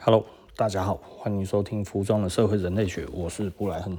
[0.00, 0.24] Hello，
[0.56, 3.98] 大家好，欢迎收听《服装的社会人类学》，我是布莱恩。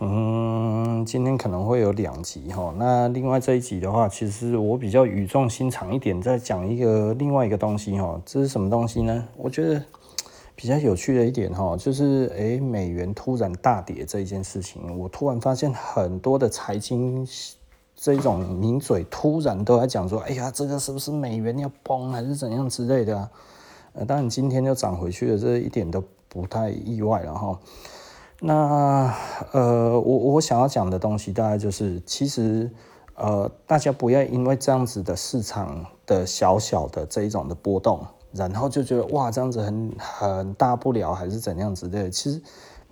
[0.00, 2.74] 嗯，今天可能会有两集哈。
[2.76, 8.20] 那另外这一集的话，其实我比较语重心长一点，再讲一个另外一个东西哈。
[8.26, 9.26] 这是什么东西呢？
[9.38, 9.82] 我觉得
[10.54, 17.26] 比较有趣的一点哈，就是诶，美元突然大跌这一件事情，我突然发现很多的财经
[17.96, 23.30] 这种名嘴突然都在讲说，哎呀，这个是不是美元要崩还是怎样之类的啊？
[23.94, 27.58] 呃，当然今天就涨回去了，这一点都不太意外了哈。
[28.40, 29.14] 那
[29.52, 32.70] 呃，我我想要讲的东西大概就是，其实
[33.14, 42.42] 呃，大家不要因为这样子的市场的小小的这一种的波动，然后就觉得哇，这样子很很大不了，还是怎样子的，其实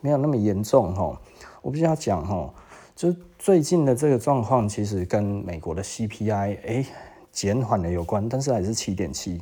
[0.00, 1.20] 没有那么严重哈。
[1.62, 2.52] 我必须要讲哈，
[2.94, 6.86] 就最近的这个状况，其实跟美国的 CPI 哎
[7.32, 9.40] 减缓了有关，但是还是七点七。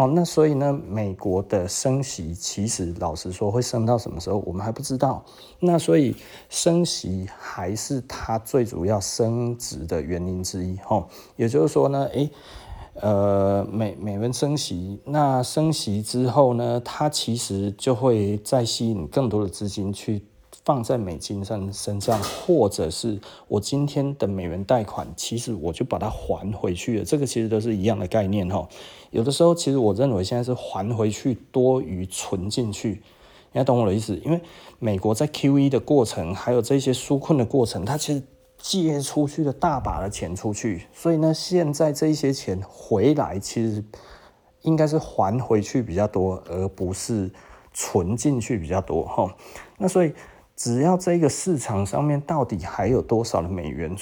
[0.00, 5.22] 哦，那所以呢，美国的升息其实老实说会升到什么时候，我们还不知道。
[5.58, 6.16] 那所以
[6.48, 10.74] 升息还是它最主要升值的原因之一。
[10.76, 12.30] 哈，也就是说呢，诶，
[12.94, 20.22] 呃，美美元升息，那升息之后呢，它其实就会再吸引更多的资金去。
[20.62, 27.04] 放在美金上身上，或者是我今天的美元贷款，其实我就把它还回去了。
[27.04, 28.68] 这个其实都是一样的概念哈。
[29.10, 33.02] 有的时候，其实我认为现在是还回去多于存进去。
[33.52, 34.14] 你要懂我的意思？
[34.24, 34.40] 因为
[34.78, 38.22] 美国在 QE 的过程，还有这些纾困的过程，它其实
[38.58, 43.82] 借出去了大把的钱出去，所以呢，现在这一些钱回来，其实
[44.62, 47.30] 应该是还回去比较多，而不是
[47.72, 49.34] 存进去比较多哈。
[49.78, 50.12] 那所以。
[50.60, 53.96] 只要这个市场上面到底还有多少的美元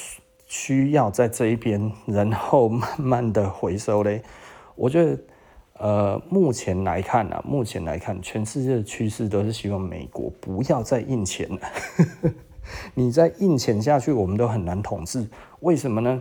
[0.49, 4.21] 需要在这一边，然后慢慢的回收嘞，
[4.75, 5.19] 我觉得，
[5.75, 11.61] 呃，目前来看啊，目前来看，全世界的趋势都是希望美国不要再印钱了。
[12.93, 15.25] 你再印钱下去，我们都很难统治。
[15.61, 16.21] 为什么呢？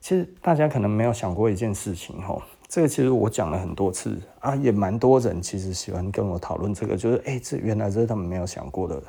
[0.00, 9.00] 其实大家可能没有想过一件事情吼，这个其实我讲了很多次啊，也蛮多人其实喜欢跟我讨论这个，就是哎，这原来这是他们没有想过的。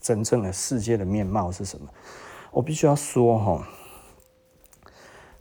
[0.00, 1.88] 真正的世界的面貌是什么？
[2.50, 3.68] 我必须要说哈，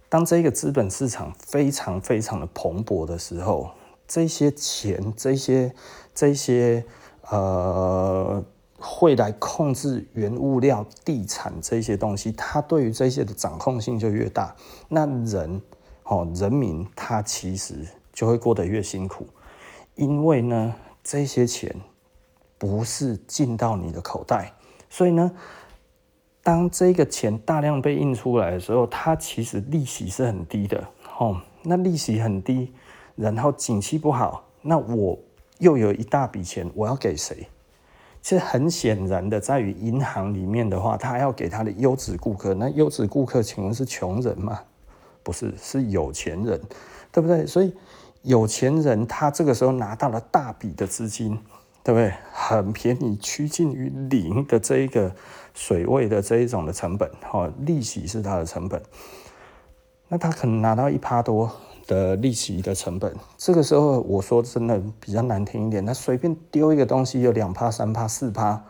[0.10, 3.72] 当这个资本市场非常非常的蓬勃的时候，
[4.08, 5.74] 这些钱、这些、
[6.14, 6.86] 这些
[7.30, 8.44] 呃，
[8.78, 14.56] 会来控制原物料、地产这些东西，它对于这些的掌控性就越大。
[14.90, 15.62] 那人
[16.04, 19.28] 哦，人民他其实就会过得越辛苦，
[19.96, 21.74] 因为呢，这些钱。
[22.58, 24.52] 不是进到你的口袋，
[24.90, 25.32] 所以呢，
[26.42, 30.84] 当这个钱大量被印出来的时候，它其实利息是很低的，
[31.20, 32.74] 哦，那利息很低，
[33.16, 35.20] 然后景气不好，那我
[35.60, 37.48] 又有一大笔钱，我要给谁？
[38.22, 44.60] 其实很显然的，在于银行里面的话，他要给他的优质顾客，那优质顾客请问是穷人吗？
[45.22, 46.60] 不是，是有钱人，
[47.12, 47.46] 对不对？
[47.46, 47.74] 所以
[48.24, 51.40] 有钱人他这个时候拿到了大笔的资金。
[51.88, 52.14] 对不对？
[52.34, 55.10] 很便宜，趋近于零的这一个
[55.54, 58.82] 水位的这一种的成本，哈，利息是它的成本。
[60.10, 61.50] 那他可能拿到一趴多
[61.88, 68.62] 的利息的成本，这个时候我说真的比较难听一点，他随便丢一个东西有两趴、三趴、四趴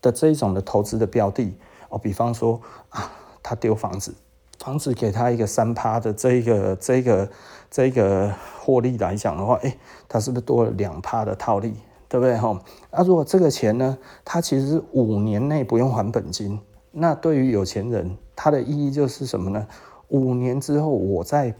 [0.00, 1.54] 的这一种的投资的标的，
[1.90, 2.58] 哦，比方说
[2.88, 4.14] 啊，他丢房子，
[4.58, 7.30] 房子给他一个三趴的这一个这个
[7.70, 9.76] 这个获利来讲的话，诶，
[10.08, 11.74] 他是不是多了两趴的套利？
[12.14, 12.56] 对不对哈？
[12.92, 16.60] 啊，如果这个钱呢，它其实五年内不用还本金，
[16.92, 19.66] 那对于有钱人，它的意义就是什么呢？
[20.10, 21.52] 五年之后，我在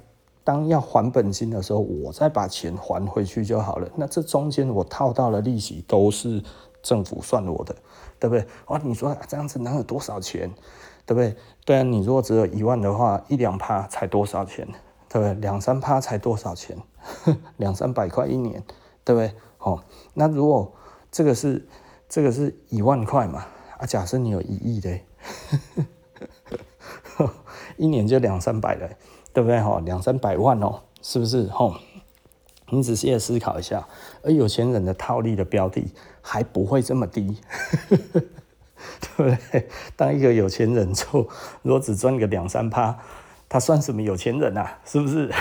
[0.45, 3.89] 当要还本金的时候，我再把钱还回去就好了。
[3.97, 6.41] 那这中间我套到了利息都是
[6.85, 7.75] 政府算我的，
[8.21, 8.47] 对不对？
[8.67, 10.49] 哦，你说这样子能有多少钱？
[11.05, 11.35] 对不对？
[11.65, 14.65] 对啊，你如果只有一万的话，一两趴才多少钱？
[15.09, 15.35] 对不对？
[15.41, 16.79] 两三趴才多少钱？
[17.59, 18.63] 两三百块一年，
[19.03, 19.35] 对不对？
[19.65, 19.83] 哦，
[20.13, 20.73] 那如果
[21.11, 21.67] 这个是
[22.09, 23.47] 这个是一万块嘛？
[23.79, 25.01] 啊，假设你有一亿的，
[27.77, 28.89] 一年就两三百了，
[29.33, 29.61] 对不对？
[29.61, 31.47] 哈，两三百万哦，是不是？
[31.47, 31.81] 哈，
[32.69, 33.89] 你仔细的思考一下，
[34.23, 37.39] 而有钱人的套利的标的还不会这么低，
[37.89, 38.27] 对
[39.17, 39.69] 不对？
[39.97, 41.27] 当一个有钱人就
[41.63, 42.99] 如果只赚个两三趴，
[43.49, 44.79] 他算什么有钱人啊？
[44.85, 45.33] 是不是？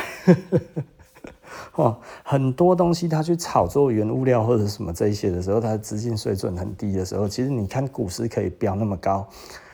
[1.76, 9.28] 哦，很多东西他去炒作原物料或者什么这一些的时候，它的资金水准很低的时候，其实你看股市可以飙那么高，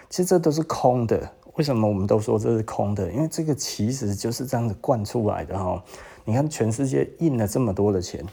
[0.10, 1.31] 其实这都是空的。
[1.56, 3.12] 为什么我们都说这是空的？
[3.12, 5.84] 因为这个其实就是这样子灌出来的哈。
[6.24, 8.24] 你看全世界印了这么多的钱，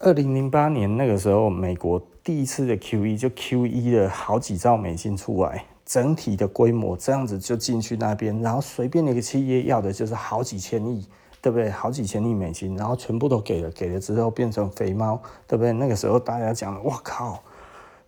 [0.00, 11.06] 二零零八年那个时候，美国第一次的 QE 就 QE 了好几兆美金出来，整体的规模这样子就进去那边，然后随便一个企业要的就是好几千亿，
[11.40, 11.70] 对不对？
[11.70, 15.72] 好几千亿美金，然后全部都给了，给了之后变成肥猫，对不对？
[15.72, 17.42] 那个时候大家讲，我靠，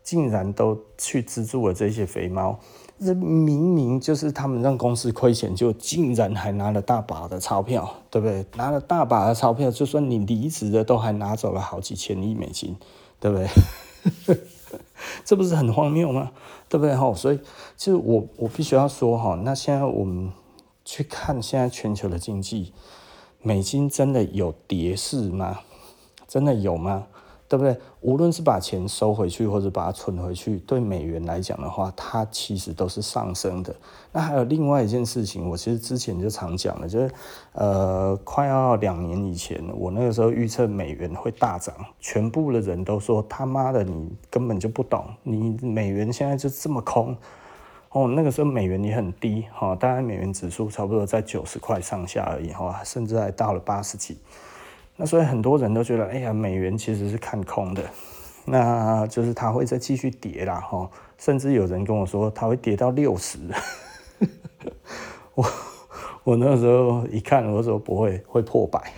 [0.03, 2.59] 竟然都去资助了这些肥猫。
[3.01, 8.45] 这明明就是他们让公司亏钱，就竟然还拿了大把的钞票，对不对？
[8.57, 12.77] 拿了大把的钞票，就算你离职的都还拿走了好几千亿美金，
[13.21, 13.49] 对不对？
[15.25, 16.33] 这不是很荒谬吗？
[16.69, 16.97] 对不对？
[16.97, 17.39] 哈，所以
[17.77, 20.33] 其实我我必须要说哈，那现在我们
[20.85, 22.73] 去看现在全球的经济，
[23.43, 25.61] 美金真的有跌势吗？
[26.27, 27.07] 真的有吗？
[27.49, 27.75] 对不对？
[28.03, 33.75] 无论是把钱收回去，或者把它存回去，对美元来讲的话，它其实都是上升的。
[34.13, 37.11] 那还有另外一件事情，我其实之前就常讲了，就是
[37.53, 47.17] 呃，快要两年以前，我那个时候预测美元会大涨，全部的人都说他妈的，你根本就不懂，你美元现在就这么空
[47.91, 48.09] 哦。
[48.09, 54.19] 那个时候美元也很低哈，大概美元指数差不多在九十块上下而已哈，甚至还到了八十几。
[54.97, 57.83] 那所以很多人都觉得，哎呀，美元其实是看空的，
[58.45, 63.39] 那就是它会再继续跌啦，哈，甚至有人跟我说，它会跌到六十。
[65.35, 65.47] 我
[66.25, 68.93] 我那时候一看，我说不会，会破百。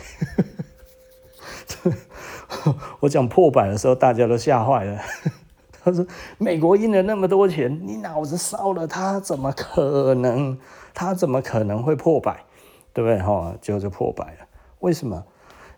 [3.01, 5.01] 我讲破百的时候，大家都吓坏了。
[5.83, 6.07] 他说，
[6.39, 10.57] 美国印了那么多钱，你脑子烧了，他怎么可能？
[10.93, 12.45] 他怎么可能会破百？
[12.93, 13.19] 对不对？
[13.21, 14.47] 哈，结果就破百了。
[14.81, 15.25] 为什么？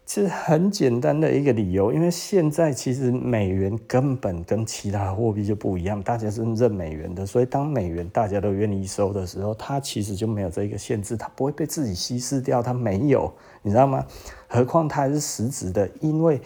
[0.05, 13.33] 其实很简单的一个理由，因为现在其实美元根本跟其他货币就不一样，大家是认美元的，所以当美元大家都愿意收的时候，它其实就没有这个限制，它不会被自己稀释掉，它没有，
[13.63, 14.05] 你知道吗？
[14.49, 16.41] 何况它还是实质的，因为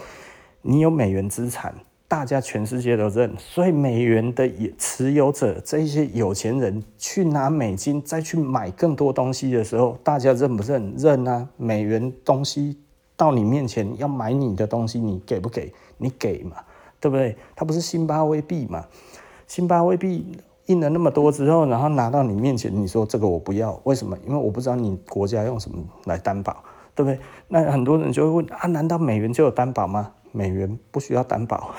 [0.61, 1.75] 你有美元资产，
[2.08, 10.94] 大家全世界都认，所以美元的持有者这些有钱人去拿美金再去买更多东西的时候，大家认不认？
[10.97, 12.79] 认啊，美元东西。
[13.19, 15.73] 到你面前要买你的东西，你给不给？
[15.97, 16.58] 你给嘛，
[17.00, 17.35] 对不对？
[17.55, 18.85] 它不是辛巴威币嘛？
[19.47, 20.37] 辛巴威币
[20.67, 24.14] 印了那么多之后，然后拿到你面前，你说这个我不要，为什么？
[24.26, 26.62] 因为我不知道你国家用什么来担保，
[26.94, 27.19] 对不对？
[27.49, 30.12] 那很多人就会问啊，难道美元就有担保吗？
[30.37, 31.75] 美元不需要担保，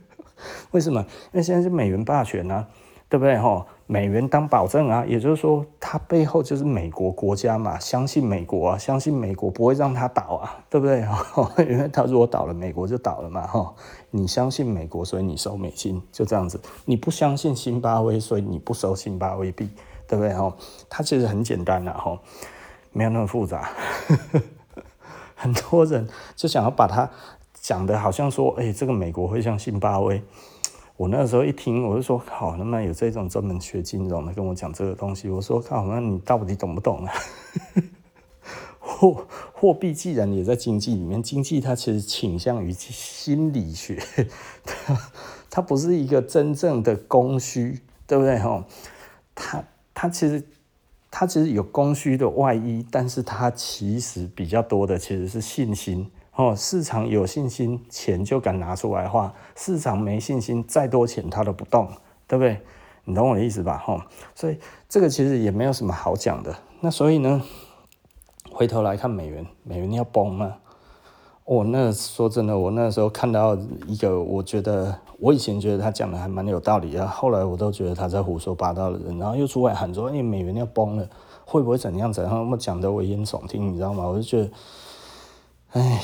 [0.72, 1.00] 为什么？
[1.32, 2.68] 因为现在是美元霸权啊。
[3.08, 3.38] 对不对？
[3.38, 11.06] 哈，美元当保证啊，也就是说，它背后就是美国国家嘛，相信美国啊，相信美国不会让它倒啊，对不对？
[11.70, 13.72] 因为它如果倒了，美国就倒了嘛，哈。
[14.10, 16.60] 你相信美国，所以你收美金，就这样子。
[16.84, 19.70] 你不相信辛巴威，所以你不收辛巴威币，
[20.08, 20.34] 对不对？
[20.34, 20.52] 哈，
[20.90, 22.18] 它其实很简单的哈，
[22.90, 23.70] 没有那么复杂。
[25.36, 27.08] 很多人就想要把它
[27.66, 30.22] 讲的好像说，哎，这个美国会像辛巴威。
[30.96, 37.12] 我那时候一听，我就说好，那么有这种专门学金融的跟我讲这个东西，我说靠，那你到底懂不懂啊？
[38.78, 44.00] 货货币既然也在经济里面，经济它其实倾向于心理学，
[44.64, 44.96] 它
[45.50, 48.64] 它不是一个真正的供需，对不对哈？
[49.34, 50.40] 它它其实
[51.10, 56.08] 它其实有供需的外衣，但是它其实比较多的其实是信心。
[56.36, 61.88] 哦，市场有信心，钱就敢拿出来花；市场没信心，再多钱它都不动，
[62.28, 62.60] 对不对？
[63.06, 63.78] 你懂我的意思吧？
[63.78, 66.54] 哈，所以这个其实也没有什么好讲的。
[66.80, 67.40] 那所以呢，
[68.52, 70.56] 回头来看美元，美元要崩吗？
[71.46, 81.08] 我、哦、那说真的，我那时候看到一个，我觉得我以前觉得他讲的还蛮有道理的，后来我都觉得他在胡说八道的人，然后又出来喊说：“哎，美元要崩了，
[81.46, 84.04] 会不会怎样怎样？”那么讲的危言耸听，你知道吗？
[84.04, 84.50] 我就觉得。
[85.76, 86.00] 哎，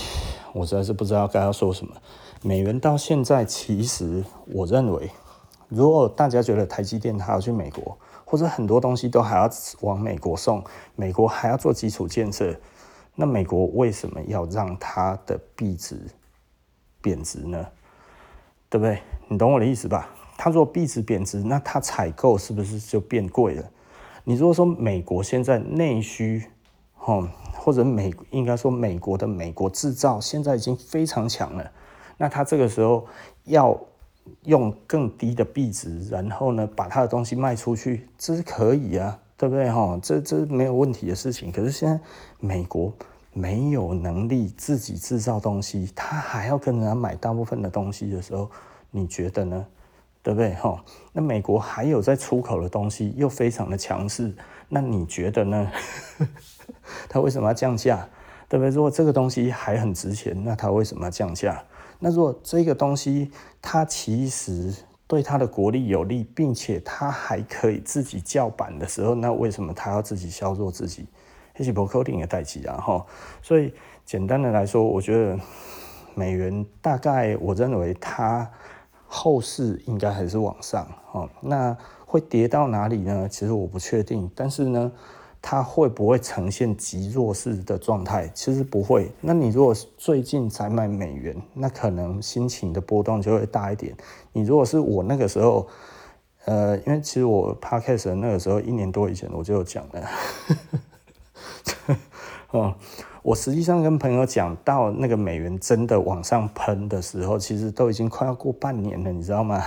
[0.52, 1.96] 我实在是不知道该要说什么。
[2.42, 5.10] 美元到现在，其实我认为，
[5.70, 9.48] 如果大家觉得台积电还要去美国，或者很多东西都还要
[9.80, 10.62] 往美国送，
[10.94, 12.54] 美国还要做基础建设，
[13.14, 15.98] 那美国为什么要让它的币值
[17.00, 17.66] 贬值呢？
[18.68, 19.00] 对不对？
[19.28, 20.10] 你懂我的意思吧？
[20.36, 23.64] 它如果币值贬值，那它采购是不是就变贵了？
[24.24, 26.44] 你如果说美国现在内需，
[26.98, 27.26] 哦。
[27.64, 31.70] 或者美应该说美国的美国制造现在已经非常强了，
[32.18, 33.06] 那他这个时候
[33.44, 33.80] 要
[34.46, 39.96] 用更低的币值，然后呢把他的东西卖出去，这是可以啊，对不对哈？
[40.02, 41.52] 这这没有问题的事情。
[41.52, 42.00] 可是现在
[42.40, 42.92] 美国
[43.32, 48.50] 没有能力自己制造东西，他还要跟人家买大部分的东西的时候，
[48.90, 49.66] 你觉得呢？
[50.24, 50.84] 对不对哈？
[51.12, 54.32] 那美国还有在出口的东西又非常的强势，
[54.68, 55.70] 那你觉得呢？
[57.08, 58.08] 他为什么要降价？
[58.48, 58.70] 对不对？
[58.70, 61.64] 如果这个东西还很值钱，那他为什么要降价？
[61.98, 63.30] 那如果这个东西
[63.62, 64.74] 它其实
[65.06, 71.06] 对它的国力有利，并且它还可以自己叫板的时候，那为什么他要自己削弱自己？
[71.58, 73.06] 一起博扣定也代志啊哈。
[73.40, 73.72] 所以
[74.04, 75.38] 简单的来说，我觉得
[76.14, 78.50] 美元大概我认为它
[79.06, 81.26] 后市应该还是往上哈。
[81.40, 81.74] 那
[82.04, 83.26] 会跌到哪里呢？
[83.30, 84.92] 其实我不确定，但是呢。
[85.44, 88.30] 它会不会呈现极弱势的状态？
[88.32, 89.10] 其实不会。
[89.20, 93.92] 那你如果最近才买美元，那可能心情的波动就会大一点。
[94.32, 95.66] 你如果是我那个时候，
[96.44, 100.08] 呃，因为其实我 p o d c a s 那个时候一年多以前我就有讲了，
[102.52, 102.74] 哦，
[103.22, 109.62] 我实际上跟朋友讲到那个美元真的往上喷的时候，其实都已经快要过半年了，你知道吗？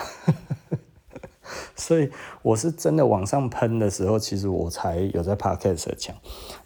[1.75, 2.09] 所以
[2.41, 6.15] 我是真的往上喷的时候，其实我才有在 podcast 讲。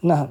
[0.02, 0.30] 那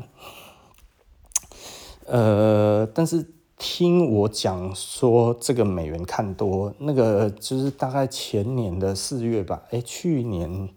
[2.06, 3.26] 呃，但是
[3.58, 10.68] 听我讲说这个美元看多，那个就是大概前年的四月吧，哎、去年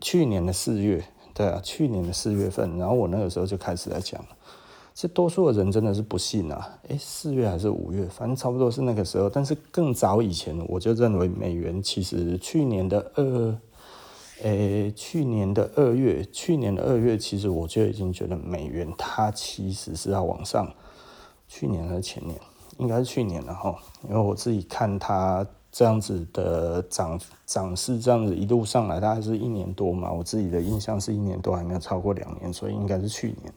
[0.00, 1.04] 去年的四月，
[1.34, 4.28] 对啊，去年的四月份，然后我那个时候就开始在讲了。
[5.00, 6.76] 这多数的人真的是不信啊！
[6.88, 9.30] 诶，四月还是五月，反正差不多是那个时候。
[9.30, 13.56] 但是更早以前，我就认为美元其实去年的二，
[14.42, 20.68] 诶，去年的二月，去年的二月，其实我就已经觉得美元它其实是要往上。
[21.46, 22.36] 去年还是前年？
[22.78, 23.72] 应该是去年了哈，
[24.08, 30.10] 因为我自己看它这样子的涨涨势，这样子一路上来，大概是一年多嘛。
[30.10, 33.54] 我自己的印象是一年多，还没有超过两年，所以应该是去年。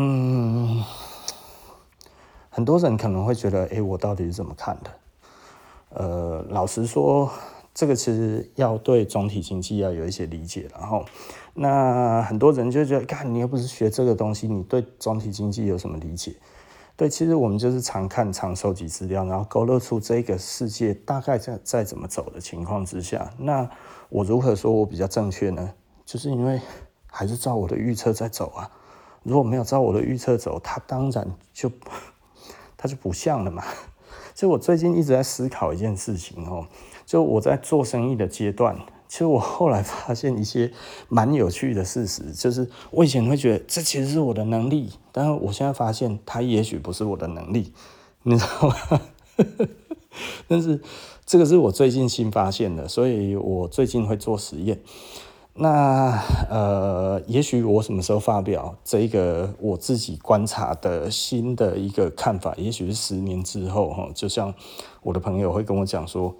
[0.00, 0.80] 嗯，
[2.50, 4.90] 很多人可能会觉得，哎、我到底是怎么看的？
[5.88, 7.28] 呃，老实说，
[7.74, 10.68] 这个其实要对总体经济要有一些理解。
[10.72, 11.04] 然后，
[11.52, 16.36] 那很多人就觉得，看你又不是学这个东西，你对总体经济有什么理解？
[16.96, 23.68] 对，其实我们就是常看、常收集资料，然后勾勒出这个世界大概在在怎么走的情况之下，那
[24.10, 25.74] 我如何说我比较正确呢？
[26.06, 26.60] 就是因为
[27.08, 28.70] 还是照我的预测在走啊。
[29.22, 31.70] 如果没有照我的预测走，它当然就
[32.76, 33.62] 它就不像了嘛。
[34.34, 36.66] 其实我最近一直在思考一件事情哦，
[37.04, 40.72] 就我在做生意的阶段，其实我后来发现一些
[41.08, 47.72] 蛮有趣的事实，就是我以前会觉得这其实是我的能力，但是我现在发现它也许不是我的能力，
[48.22, 49.00] 你知道吗？
[50.46, 50.80] 但是
[51.26, 54.80] 这个是我最近新发现的，所以我最近会做实验。
[55.60, 64.08] 那呃，也许我什么时候发表这个我自己观察的新的一个看法，也许是十年之后哈。
[64.14, 64.54] 就像
[65.02, 66.36] 我的朋友会跟我讲说，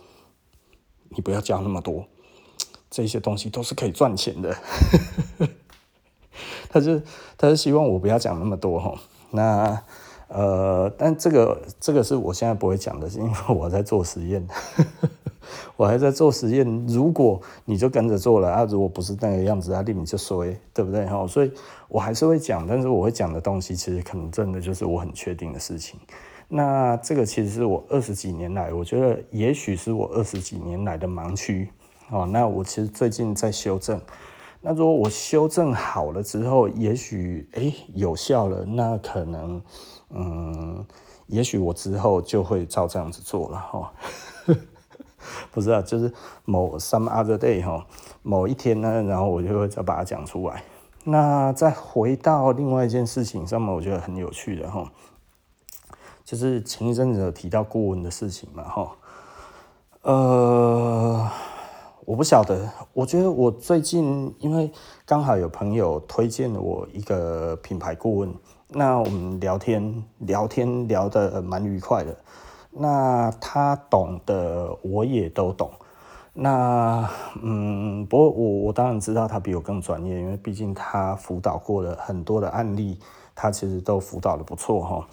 [1.08, 2.06] 你不要讲那么多，
[2.88, 4.56] 这些东西都是可以赚钱的。
[6.70, 7.00] 他就
[7.37, 8.94] 他就希望我不要讲那么多哈。
[9.32, 9.82] 那
[10.28, 14.46] 呃，但这个这个是我现在不会讲的，是因为我在做实验。
[15.76, 21.26] 我还在做实验，如果你就跟着做了啊，如果不是那个样子啊，你就说，对不对哈？
[21.26, 21.52] 所以
[21.88, 25.99] 我还是会讲，但是我会讲的东西，其实可能真的就是我很确定的事情。
[26.49, 31.69] 那这个其实是我二十几年来，我觉得也许是我二十几年来的盲区
[32.11, 32.26] 哦。
[32.26, 34.00] 那我其实最近在修正。
[34.61, 39.62] 那如果我修正好了之后，也许诶有效了，那可能
[40.11, 40.85] 嗯，
[41.26, 43.93] 也许我之后就会照这样子做了哈。
[45.52, 46.12] 不是啊，就是
[46.44, 47.87] 某 some other day 哈，
[48.22, 50.62] 某一天呢，然后我就会再把它讲出来。
[51.04, 54.90] 那再回到另外一件事情上面，我觉得很有趣的哈，
[56.25, 58.90] 就是前一阵子有提到顾问的事情嘛哈。
[60.02, 61.28] 呃，
[62.04, 64.70] 我不晓得，我觉得我最近因为
[65.06, 68.34] 刚好有朋友推荐了我一个品牌顾问，
[68.68, 72.16] 那我们聊天聊天聊得蛮愉快的。
[72.78, 75.70] 那他懂的我也都懂，
[76.32, 77.08] 那
[77.42, 82.99] 嗯，不过我我当然知道他比我更专业，因为毕竟他辅导过了很多的案例，
[83.35, 85.06] 他其实都辅导的不错哈。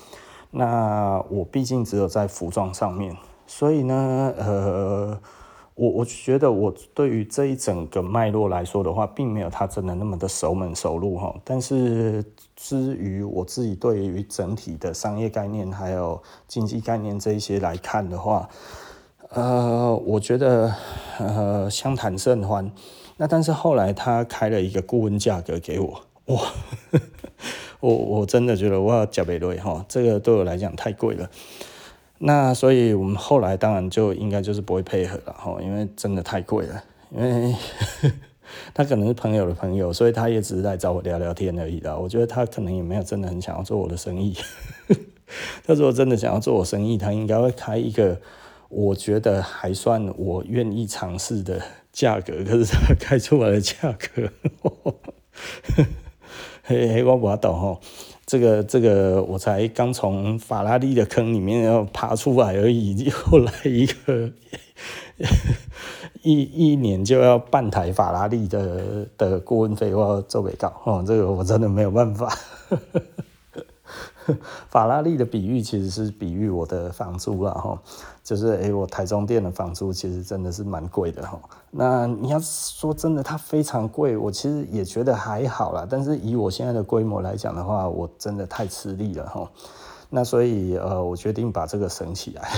[0.52, 3.18] 那我毕竟只有在服装上面，
[3.48, 5.20] 所以呢，呃。
[5.78, 11.36] 我我觉得我对于这一整个脉络来说的话，并没有他真的那么的熟门熟路哈。
[11.44, 12.24] 但是
[12.56, 18.50] 至于我自己对于整体的商业概念还有经济概念这一些来看的话，
[19.30, 20.74] 呃，我觉得
[21.20, 22.72] 呃相谈甚欢。
[23.18, 26.42] 那但是后来他开了一个顾问价格给我，哇，
[27.80, 31.30] 我我真的觉得我要加倍对哈，这个对我来讲太贵了。
[32.18, 36.84] 那所以，我们后来当然就应该就是不会配合了哈，因为真的太贵了。
[37.12, 37.54] 因为
[38.74, 41.96] 他可能是朋友的朋友，所以他也只是来找我聊聊天而已啦。
[41.96, 44.36] 我觉得他可能也没有真的很想要做我的生意。
[45.66, 48.20] 他如果真的想要做我生意，他应该会开一个
[48.70, 54.30] 我觉得还算我愿意尝试的价格，可是他开出来的价格，
[56.64, 57.80] 嘿嘿，我不懂吼，
[58.26, 62.96] 这个这个我才刚从法拉利的坑里面要爬出来而已，
[63.32, 64.32] 又来一个。
[66.26, 72.36] 一一年就要半台法拉利的的顾问费，我要做给告哦，这个我真的没有办法。
[74.70, 77.80] 法拉利的比喻其实是比喻我的房租了哈，
[78.24, 81.40] 就是诶，我台中店的房租其实真的是蛮贵的哈。
[81.70, 85.86] 那你要说真的，它非常贵，我其实也觉得还好啦。
[85.88, 89.48] 但是以我现在的规模来讲的话，我真的太吃力了哈。
[90.10, 92.50] 那所以呃，我决定把这个省起来。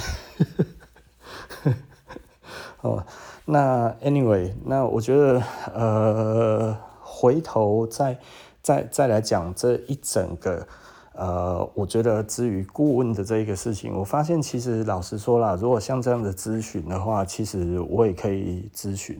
[2.82, 3.04] 哦，
[3.46, 5.42] 那 anyway，那我觉得
[5.74, 8.16] 呃，回头再
[8.62, 10.66] 再再来讲这一整个
[11.14, 19.20] 呃，我觉得至于顾问的这一个事情，我发现其实老实说啦，如果像这样的咨询的话，其实我也可以咨询，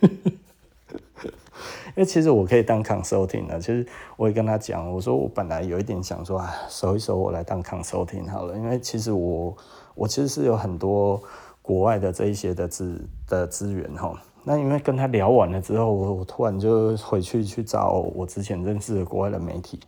[0.02, 3.58] 因为其实我可以当 consulting 的。
[3.58, 3.86] 其实
[4.18, 9.56] 我也跟他讲，我说我本来有一点想说啊，收一收我来当 consulting 好了，因为其实我
[9.94, 11.18] 我其实是有很多。
[11.64, 19.80] 国外的这一些的资的资源哈，那因为跟他聊完了之后，我我突然就回去去找我之前认识的国外的媒体，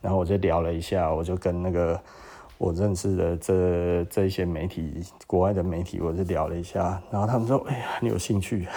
[0.00, 2.00] 然后我就聊了一下，我就跟那个
[2.56, 8.68] 我认识的这这一些媒体，国外的媒体，我就聊了一下，然后他们说，哎呀，你有兴趣？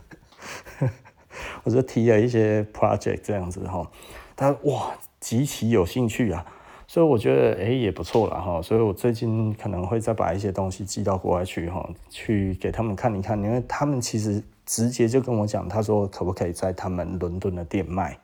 [1.64, 3.90] 我就提了一些 project 这样子哈，
[4.36, 6.44] 他哇，极其有兴趣啊。
[6.86, 8.62] 所以我觉得，哎，也不错了哈。
[8.62, 18.18] 所以我最近可能会再把一些东西寄到国外去哈，去给他们看一看，因为他们其实直接就跟我讲，他说可不可以在他们伦敦的店卖？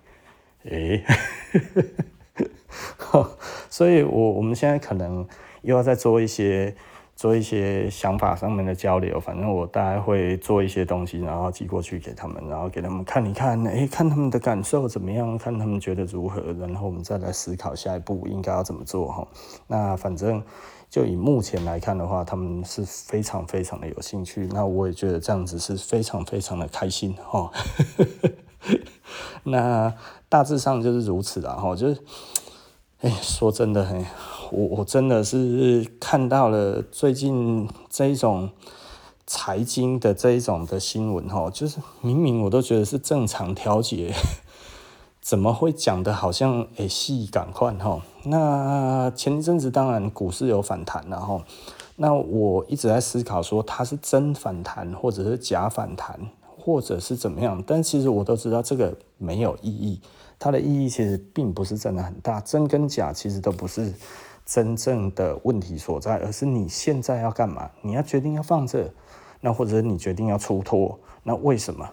[0.71, 1.03] 哎，
[3.69, 5.27] 所以我我们现在可能
[5.63, 6.75] 又要再做一些。
[7.15, 19.29] 做一些想法上面的交流，反正我大概会做一些东西，然后寄过去给他们，然后给他们看一看，哎，看他们的感受怎么样，看他们觉得如何，然后我们再来思考下一步应该要怎么做哈。
[19.69, 20.43] 那反正
[20.91, 27.53] 就以目前来看的话，他们是非常非常的有兴趣，那我也觉得这样子是非常非常的开心哈。
[29.45, 29.95] 那
[30.29, 32.01] 大致上就是如此啦哈，就是，
[33.03, 34.05] 哎，说真的很。
[34.53, 38.51] 我我真的是看到了最近这一种
[39.27, 44.13] 财经的这一种的新闻哈，就是明明我都觉得是正常调节，
[45.23, 48.03] 怎么会讲的好像诶戏赶快哈？
[48.25, 51.43] 那前一阵子当然股市有反弹了哈，
[51.97, 59.99] 那我一直在思考说它是真反弹或者是假反弹或者是怎么样，但其实我都知道这个没有意义，
[60.39, 63.95] 它的意义其实并不是真的很大，真跟假其实都不是。
[64.45, 67.71] 真正的问题所在，而是你现在要干嘛？
[67.81, 68.93] 你要决定要放这，
[69.41, 71.89] 那或者你决定要出脱，那为什么？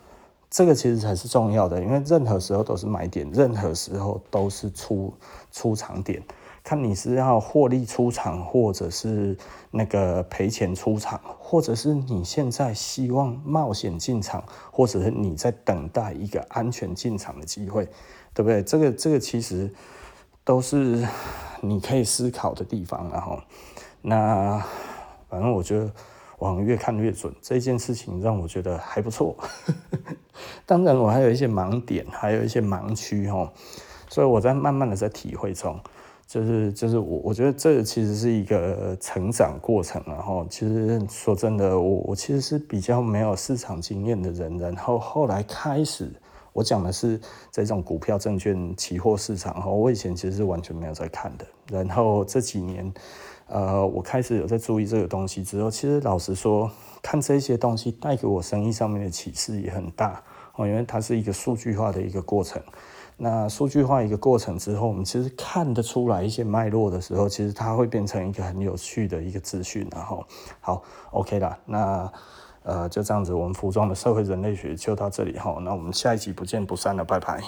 [0.49, 5.13] 这个其实才是重要的，因为任何时候都是买点，任何时候都是出
[5.51, 6.23] 出场点，
[6.63, 9.37] 看你是要获利出场，或者是
[9.69, 17.87] 那个赔钱出场，或者是你现在希望冒险进场，或者是你在等待一个安全进场的机会，
[18.33, 18.63] 对不对？
[18.63, 19.71] 这个这个其实
[20.49, 21.05] 都是。
[21.61, 23.37] 你可以思考的地方，然后，
[24.01, 24.63] 那
[25.27, 25.91] 反正我觉得
[26.37, 29.35] 往越看越准，这件事情让我觉得还不错。
[30.65, 33.51] 当然，我还有一些盲点，还有一些盲区哈，
[34.07, 35.77] 所以我在慢慢的在体会中，
[36.25, 46.09] 就是就是我我觉得这其实是一个成长过程，然后其实说真的，我我其实是比较没有市场经验的人，然后后来开始。
[46.53, 47.19] 我讲的是
[47.51, 51.45] 这种股票、证券、期货市场哈，我以前其实是完全没有在看的。
[51.71, 52.91] 然后这几年，
[53.47, 56.69] 呃，我开始有在注意这个东西之后，其实老实说，
[57.01, 60.23] 看这些东西带给我生意上面的启示也很大，
[60.57, 62.61] 因为它是一个数据化的一个过程。
[63.15, 69.87] 那数据化一个过程之后，我们其实看得出来一些脉络的时候，其实它会变成一个很有趣的一个资讯。
[69.91, 70.25] 然后，
[70.59, 72.11] 好，OK 了，那。
[72.63, 77.41] 呃，就这样子，我们服装的社会人类学就到这里哈，那我们下一集不见不散了，拜拜。